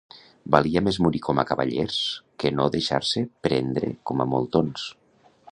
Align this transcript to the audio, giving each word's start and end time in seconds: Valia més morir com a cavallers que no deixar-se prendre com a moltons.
Valia 0.53 0.81
més 0.85 0.97
morir 1.05 1.21
com 1.27 1.41
a 1.43 1.45
cavallers 1.51 1.99
que 2.45 2.53
no 2.61 2.67
deixar-se 2.79 3.25
prendre 3.49 3.95
com 4.11 4.25
a 4.27 4.31
moltons. 4.35 4.93